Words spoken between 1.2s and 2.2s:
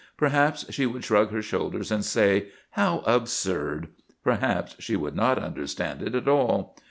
her shoulders and